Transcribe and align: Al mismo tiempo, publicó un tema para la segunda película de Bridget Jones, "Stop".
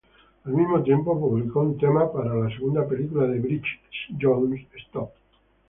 Al 0.45 0.53
mismo 0.55 0.81
tiempo, 0.81 1.19
publicó 1.19 1.59
un 1.59 1.77
tema 1.77 2.11
para 2.11 2.33
la 2.33 2.49
segunda 2.49 2.87
película 2.87 3.25
de 3.27 3.37
Bridget 3.37 3.81
Jones, 4.19 4.65
"Stop". 4.87 5.11